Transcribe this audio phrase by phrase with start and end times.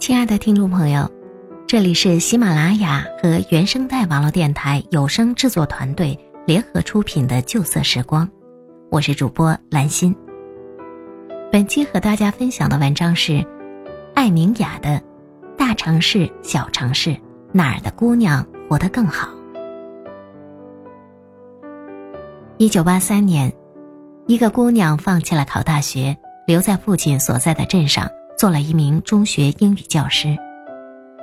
[0.00, 1.06] 亲爱的听众朋友，
[1.66, 8.26] 这里是喜马拉雅和原声带网络电台有声制作团队联合出品的《旧色时光》，
[8.90, 10.16] 我是主播兰心。
[11.52, 13.46] 本期和大家分享的文章是
[14.14, 14.88] 艾明雅的
[15.58, 17.14] 《大城市小城市
[17.52, 19.28] 哪儿的姑娘活得更好》。
[22.56, 23.52] 一九八三年，
[24.26, 28.08] 一个姑娘放弃了考大学，留在父亲所在的镇上。
[28.40, 30.34] 做了一名中学英语教师。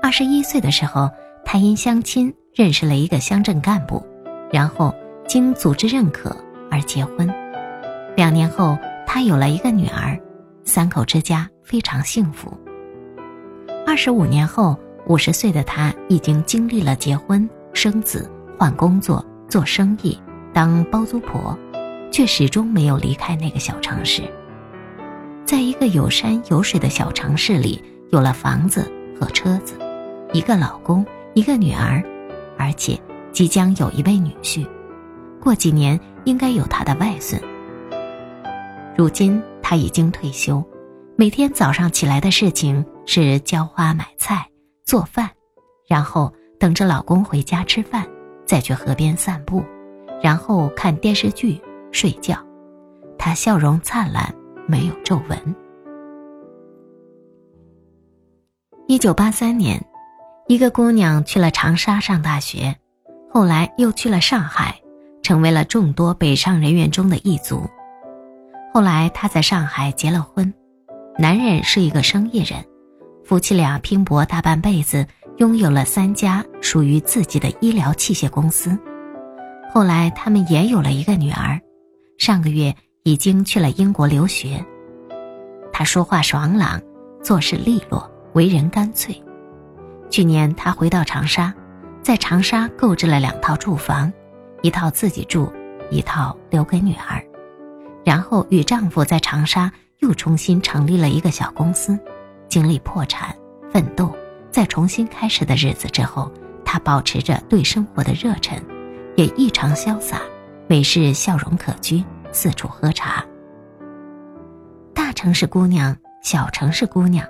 [0.00, 1.10] 二十一岁的时候，
[1.44, 4.02] 他因相亲认识了一个乡镇干部，
[4.50, 4.94] 然后
[5.28, 6.34] 经组织认可
[6.70, 7.30] 而结婚。
[8.16, 10.18] 两年后，他有了一个女儿，
[10.64, 12.50] 三口之家非常幸福。
[13.86, 18.26] 二十五年后，五十岁的他已经经历了结婚、生子、
[18.58, 20.18] 换工作、做生意、
[20.54, 21.58] 当包租婆，
[22.10, 24.22] 却始终没有离开那个小城市。
[25.44, 29.74] 在一个有山有水的小城市里，有了房子和车子，
[30.32, 32.02] 一个老公，一个女儿，
[32.56, 32.98] 而且
[33.32, 34.66] 即将有一位女婿，
[35.40, 37.40] 过几年应该有他的外孙。
[38.96, 40.64] 如今他已经退休，
[41.16, 44.46] 每天早上起来的事情是浇花、买菜、
[44.84, 45.28] 做饭，
[45.86, 48.06] 然后等着老公回家吃饭，
[48.46, 49.62] 再去河边散步，
[50.22, 52.36] 然后看电视剧、睡觉。
[53.18, 54.34] 他笑容灿烂。
[54.66, 55.56] 没有皱纹。
[58.88, 59.82] 一九八三年，
[60.48, 62.76] 一个姑娘去了长沙上大学，
[63.30, 64.80] 后来又去了上海，
[65.22, 67.62] 成为了众多北上人员中的一族。
[68.74, 70.52] 后来她在上海结了婚，
[71.18, 72.62] 男人是一个生意人，
[73.24, 75.06] 夫妻俩拼搏大半辈子，
[75.38, 78.78] 拥有了三家属于自己的医疗器械公司。
[79.72, 81.58] 后来他们也有了一个女儿，
[82.18, 82.74] 上个月。
[83.04, 84.64] 已经去了英国留学。
[85.72, 86.80] 他说话爽朗，
[87.22, 89.20] 做事利落，为人干脆。
[90.08, 91.52] 去年他回到长沙，
[92.00, 94.12] 在长沙购置了两套住房，
[94.60, 95.52] 一套自己住，
[95.90, 97.20] 一套留给女儿。
[98.04, 101.98] 然后与丈夫在长沙又重新成立了一个小公司。
[102.48, 103.34] 经历破产、
[103.72, 104.14] 奋斗、
[104.50, 106.30] 再重新开始的日子之后，
[106.64, 108.62] 他保持着对生活的热忱，
[109.16, 110.20] 也异常潇洒，
[110.68, 112.04] 每事笑容可掬。
[112.32, 113.24] 四处喝茶。
[114.94, 117.26] 大城市姑娘，小城市姑娘，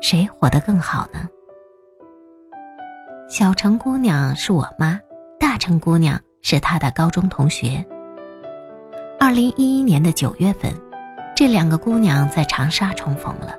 [0.00, 1.28] 谁活得更好呢？
[3.28, 4.98] 小城姑娘是我妈，
[5.38, 7.84] 大城姑娘是她的高中同学。
[9.18, 10.72] 二零一一年的九月份，
[11.34, 13.56] 这两个姑娘在长沙重逢了。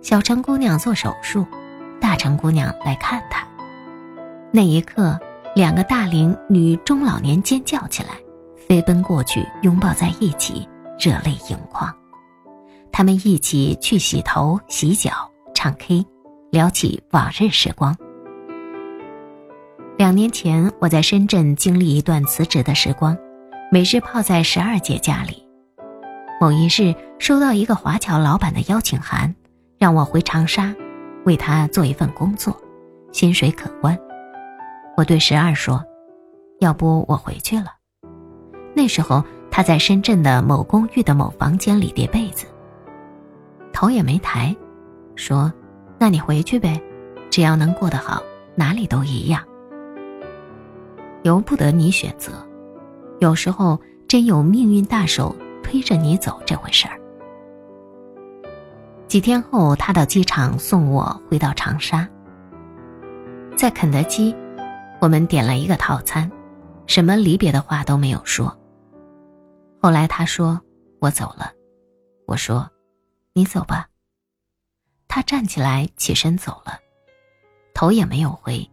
[0.00, 1.46] 小城姑娘做手术，
[2.00, 3.46] 大城姑娘来看她。
[4.50, 5.18] 那一刻，
[5.54, 8.14] 两个大龄女中老年尖叫起来。
[8.72, 10.66] 飞奔过去，拥抱在一起，
[10.98, 11.94] 热泪盈眶。
[12.90, 16.06] 他们一起去洗头、洗脚、唱 K，
[16.50, 17.94] 聊起往日时光。
[19.98, 23.14] 两年前，我在深圳经历一段辞职的时光，
[23.70, 25.46] 每日泡在十二姐家里。
[26.40, 29.34] 某一日，收到一个华侨老板的邀请函，
[29.76, 30.74] 让我回长沙，
[31.26, 32.58] 为他做一份工作，
[33.12, 33.98] 薪水可观。
[34.96, 35.84] 我对十二说
[36.58, 37.66] ：“要不我回去了。”
[38.74, 42.46] 那时候他在深圳的某公寓的某房间里叠被子，
[43.72, 44.54] 头也没抬，
[45.14, 45.52] 说
[45.98, 46.80] ：“那你回去呗，
[47.30, 48.22] 只要能过得好，
[48.54, 49.42] 哪里都一样。
[51.22, 52.32] 由不得你选择，
[53.20, 53.78] 有时候
[54.08, 56.98] 真有命运大手推着你走这回事儿。”
[59.06, 62.08] 几天后，他到机场送我回到长沙，
[63.54, 64.34] 在肯德基，
[64.98, 66.30] 我们点了一个套餐，
[66.86, 68.56] 什么离别的话都没有说。
[69.82, 70.62] 后来他说
[71.02, 71.50] ：“我走了。”
[72.28, 72.70] 我说
[73.34, 73.88] ：“你走吧。”
[75.08, 76.78] 他站起来起身走了，
[77.74, 78.70] 头也没有回，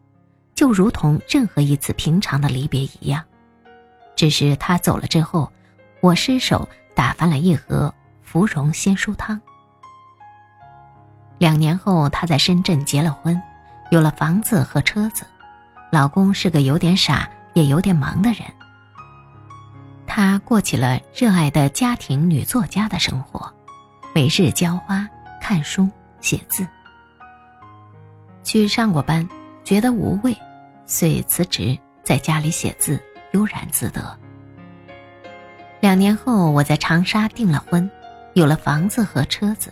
[0.53, 3.25] 就如同任何一次平常的离别一样。
[4.16, 5.52] 只是他走了之后，
[6.00, 7.92] 我失手打翻了一盒
[8.22, 9.42] 芙蓉鲜蔬汤。
[11.39, 13.42] 两年后，他在深圳结了婚，
[13.89, 15.25] 有了房子和车子，
[15.92, 18.42] 老公是个有点傻也有点忙的人。
[20.09, 23.53] 她过起了热爱的家庭女作家的生活，
[24.11, 25.07] 每日浇花、
[25.39, 25.88] 看书、
[26.19, 26.67] 写字。
[28.44, 29.29] 去上过班，
[29.63, 30.35] 觉得无味，
[30.88, 33.00] 遂辞职，在家里写字，
[33.33, 34.17] 悠然自得。
[35.79, 37.89] 两年后，我在长沙订了婚，
[38.33, 39.71] 有了房子和车子，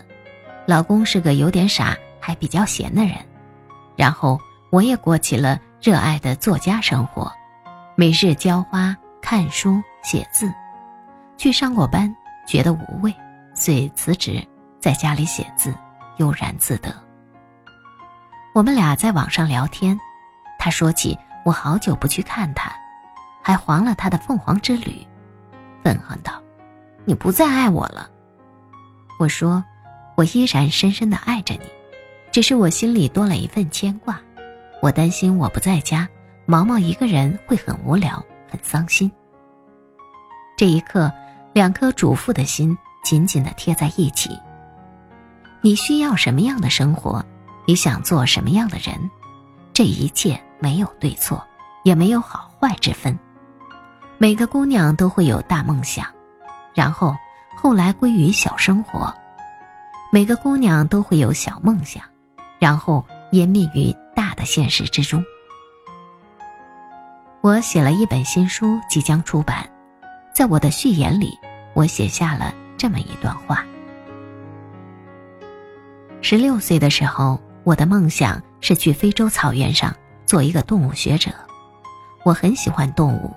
[0.68, 3.16] 老公是个有点傻还比较闲的人。
[3.96, 4.40] 然后，
[4.70, 7.32] 我也过起了热爱的作家生活，
[7.96, 9.82] 每日浇花、看书。
[10.04, 10.50] 写字，
[11.36, 12.16] 去上过班，
[12.48, 13.14] 觉得无味，
[13.54, 14.42] 遂辞职，
[14.80, 15.76] 在家里写字，
[16.16, 16.96] 悠然自得。
[18.54, 20.00] 我们俩在网上聊天，
[20.58, 22.72] 他说起我好久不去看他，
[23.44, 25.06] 还黄了他的凤凰之旅，
[25.84, 26.42] 愤恨道
[27.04, 28.10] ：“你不再爱我了。”
[29.20, 29.62] 我说
[30.16, 31.66] ：“我依然深深的爱着你，
[32.32, 34.18] 只是我心里多了一份牵挂。
[34.82, 36.08] 我担心我不在家，
[36.46, 39.12] 毛毛一个人会很无聊，很伤心。”
[40.58, 41.12] 这一刻，
[41.54, 44.38] 两颗主妇的心紧紧的贴在一起。
[45.62, 47.24] 你需要什么样的生活？
[47.66, 49.10] 你想做什么样的人？
[49.74, 51.46] 这一切没有对错，
[51.84, 53.18] 也没有好坏之分。
[54.18, 56.08] 每个姑娘都会有大梦想，
[56.74, 57.16] 然后
[57.56, 59.14] 后来归于小生活；
[60.12, 62.04] 每个姑娘都会有小梦想，
[62.58, 65.24] 然后湮灭于大的现实之中。
[67.42, 69.70] 我写了一本新书，即将出版，
[70.34, 71.38] 在我的序言里，
[71.74, 73.64] 我写下了这么一段话。
[76.22, 79.96] 十六岁的时候，我的梦想是去非洲草原上
[80.26, 81.30] 做一个动物学者。
[82.24, 83.32] 我很喜欢动物，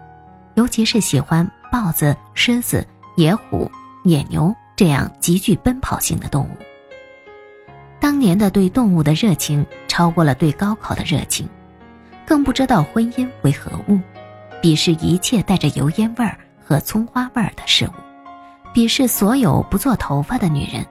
[0.55, 2.85] 尤其是喜欢豹子、狮子、
[3.17, 3.71] 野虎、
[4.05, 6.57] 野牛这样极具奔跑性的动物。
[8.01, 11.47] 当年的对动物的热情超过了对高考的热情，
[12.31, 13.99] 更不知道婚姻为何物，
[14.63, 17.93] 鄙视一切带着油烟味儿和葱花味儿的事物，
[18.73, 20.87] 鄙视所有不做头发的女人，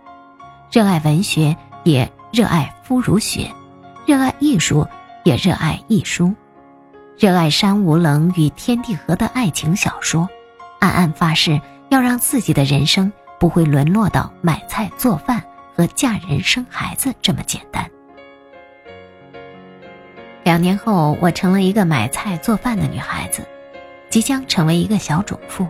[0.70, 1.56] 热爱文学。
[1.86, 3.50] 也热爱肤如雪，
[4.06, 4.86] 热爱艺术，
[5.24, 6.36] 也热爱艺书，
[7.18, 10.28] 热爱山无棱与天地合的爱情小说，
[10.82, 13.10] 暗暗发誓要让自己的人生
[13.40, 15.42] 不会沦落到买菜做饭
[15.74, 17.90] 和嫁人生孩子这么简单。
[20.50, 23.44] 两年后，我成了一个买菜做饭的女孩子，
[24.10, 25.68] 即将成为一个小主妇。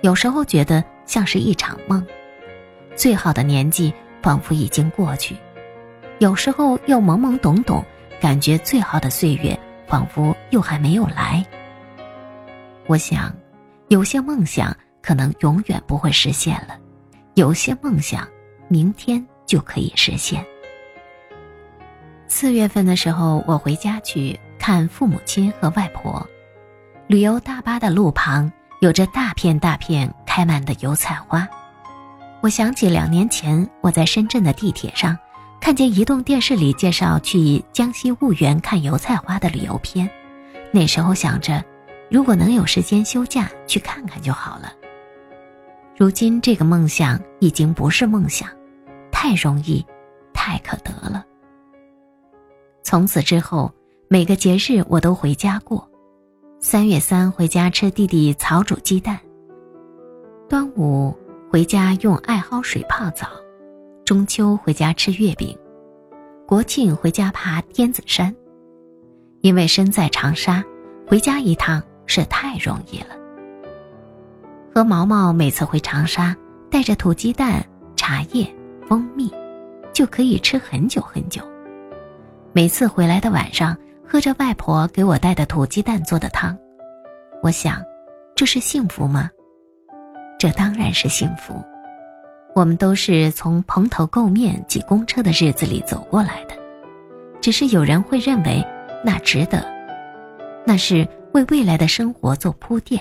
[0.00, 2.02] 有时候觉得像是一场梦，
[2.96, 3.92] 最好的年纪。
[4.22, 5.36] 仿佛已经过去，
[6.20, 7.84] 有时候又懵懵懂懂，
[8.18, 11.44] 感觉最好的岁月仿佛又还没有来。
[12.86, 13.34] 我想，
[13.88, 16.78] 有些梦想可能永远不会实现了，
[17.34, 18.26] 有些梦想
[18.68, 20.44] 明天就可以实现。
[22.30, 26.24] 四月份的时候，我回家去看父母亲和外婆，
[27.08, 28.50] 旅游大巴的路旁
[28.80, 31.46] 有着大片大片开满的油菜花。
[32.40, 35.18] 我想起两年前我在深圳的地铁上，
[35.60, 40.08] 看见移动电视里介绍去江西婺源看油菜花的旅游片，
[40.70, 41.64] 那时候想着，
[42.08, 44.72] 如果能有时间休假去看看就好了。
[45.96, 48.48] 如今这个梦想已经不是梦想，
[49.10, 49.84] 太容易，
[50.32, 51.24] 太可得了。
[52.82, 53.72] 从此之后，
[54.08, 55.88] 每个节日我都回家过，
[56.58, 59.18] 三月三回家吃弟弟草煮鸡蛋，
[60.48, 61.16] 端午。
[61.52, 63.26] 回家用艾蒿水泡澡，
[64.04, 65.58] 中秋回家吃月饼，
[66.46, 68.32] 国庆回家爬天子山。
[69.40, 70.64] 因为身在长沙，
[71.08, 73.16] 回家一趟是太容易了。
[74.72, 76.36] 和毛毛每次回长沙，
[76.70, 77.66] 带着土鸡蛋、
[77.96, 78.46] 茶叶、
[78.86, 79.28] 蜂蜜，
[79.92, 81.42] 就可以吃很久很久。
[82.52, 86.58] 每次回来的晚上，喝着外婆给我带的土鸡蛋做的汤，
[87.44, 87.80] 我想，
[88.34, 89.30] 这是幸福吗？
[90.36, 91.62] 这当然是幸福，
[92.52, 96.56] 我们都是从蓬头垢面挤公车的日子里走过来的，
[97.40, 98.66] 只是有人会认为
[99.04, 99.64] 那值得，
[100.66, 103.00] 那是为未来的生活做铺垫；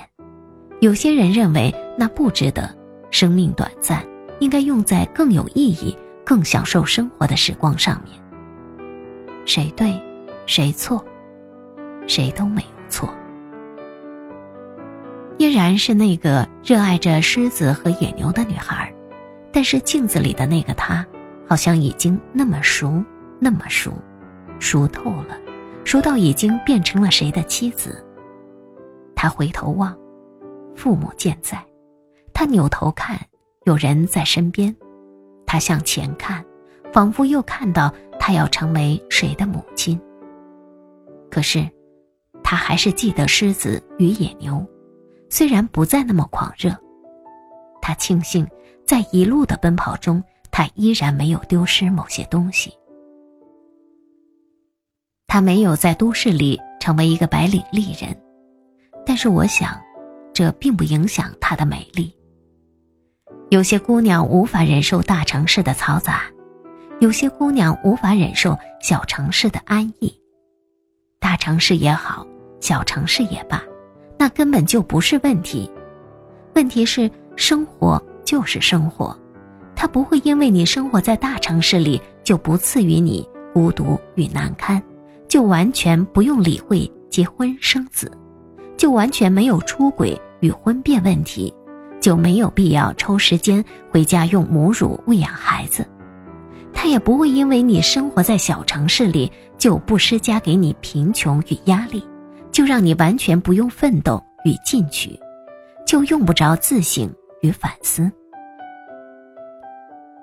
[0.79, 2.69] 有些人认为那不值得，
[3.09, 4.05] 生命短暂，
[4.39, 8.28] 应该用在更有意义、更享受生活的时光上面。
[9.49, 9.99] 谁对，
[10.45, 11.03] 谁错，
[12.05, 13.09] 谁都没有错。
[15.39, 18.93] 依然是那个热爱着狮子和野牛的女孩，
[19.51, 21.03] 但是镜子里的那个她，
[21.47, 23.03] 好像已经那么熟，
[23.39, 23.91] 那么熟，
[24.59, 25.35] 熟透了，
[25.83, 28.05] 熟到已经变成了谁的妻子。
[29.15, 29.97] 他回头望，
[30.75, 31.57] 父母健在；
[32.35, 33.19] 他扭头看，
[33.63, 34.71] 有人在身边；
[35.47, 36.45] 他向前看，
[36.93, 39.99] 仿佛又看到她要成为谁的母亲。
[41.31, 41.67] 可是，
[42.43, 44.63] 她还是记得狮子与野牛。
[45.31, 46.75] 虽然不再那么狂热，
[47.83, 48.47] 他庆幸
[48.83, 52.73] 在一路的奔跑中，他依然没有丢失某些东西。
[55.27, 58.19] 他没有在都市里成为一个白领丽人，
[59.05, 59.79] 但是我想，
[60.33, 62.11] 这并不影响她的美丽。
[63.51, 66.23] 有些姑娘无法忍受大城市的嘈杂，
[66.99, 70.13] 有些姑娘无法忍受小城市的安逸。
[71.17, 72.27] 大城市也好，
[72.59, 73.63] 小城市也罢。
[74.17, 75.71] 那根本就不是问题，
[76.55, 79.17] 问题是生活就是生活，
[79.77, 84.81] 它不会因为你生活在大城市里就不赐予你孤独与难堪，
[85.29, 88.11] 就完全不用理会结婚生子，
[88.75, 91.53] 就完全没有出轨与婚变问题，
[92.01, 95.87] 就没有必要抽时间回家用母乳喂养孩子。
[96.81, 102.01] 他也不会因为你生活在小城市里，就不施加给你贫穷与压力，
[102.53, 105.19] 就让你完全不用奋斗与进取，
[105.85, 108.09] 就用不着自省与反思。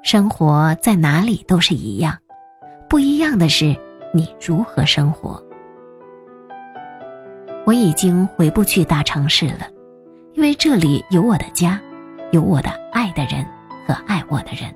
[0.02, 2.16] 生活在哪里都是一样，
[2.88, 3.76] 不一样的是
[4.14, 5.38] 你如何生活。
[7.66, 9.68] 我已经回不去大城市了，
[10.32, 11.78] 因为这里有我的家，
[12.32, 13.46] 有我的爱的人
[13.86, 14.74] 和爱我的人。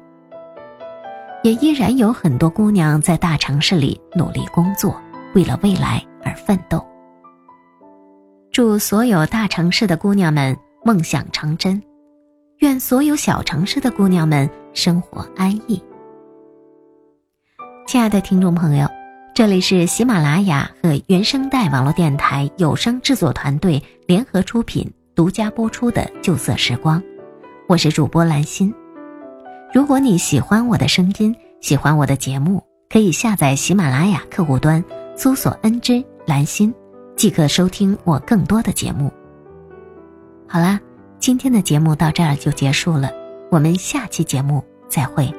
[1.42, 5.00] 也依然有很多姑娘在大城市里努力工作，
[5.35, 6.85] 为了未来而奋斗。
[8.52, 11.82] 祝所有大城市的姑娘们梦想成真，
[12.59, 15.82] 愿所有小城市的姑娘们生活安逸。
[17.87, 18.87] 亲爱的听众朋友，
[19.35, 27.00] 这里是喜马拉雅和原声带网络电台有声制作团队联合出品、独家播出的《旧色时光》，
[27.66, 28.75] 我是主播兰心。
[29.72, 34.82] 如果你喜欢我的声音，喜欢我的节目，可以下载喜马拉雅客户端，
[35.16, 36.74] 搜索“恩之兰心”，
[37.14, 39.12] 即可收听我更多的节目。
[40.48, 40.80] 好啦，
[41.20, 43.12] 今天的节目到这儿就结束了，
[43.48, 45.32] 我们下期节目再会。